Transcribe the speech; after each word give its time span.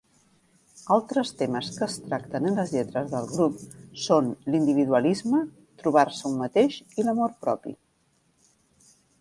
Altres 0.93 1.31
temes 1.41 1.67
que 1.75 1.83
es 1.87 1.97
tracten 2.05 2.47
en 2.51 2.57
les 2.61 2.73
lletres 2.77 3.11
del 3.11 3.29
grup 3.33 3.61
són 4.07 4.31
l'individualisme, 4.55 5.43
trobar-se 5.83 6.27
un 6.31 6.41
mateix 6.43 6.83
i 6.99 7.07
l'amor 7.09 7.37
propi. 7.47 7.77